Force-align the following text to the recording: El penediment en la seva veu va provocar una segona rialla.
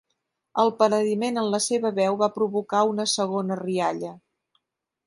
El 0.61 0.71
penediment 0.79 1.37
en 1.41 1.51
la 1.57 1.59
seva 1.67 1.91
veu 2.01 2.19
va 2.23 2.31
provocar 2.39 2.83
una 2.95 3.07
segona 3.17 3.61
rialla. 3.65 4.15